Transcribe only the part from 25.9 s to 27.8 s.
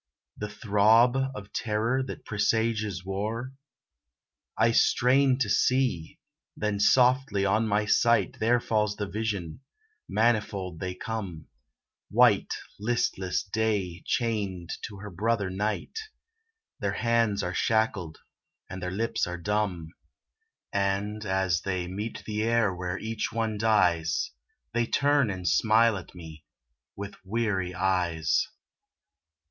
at me with weary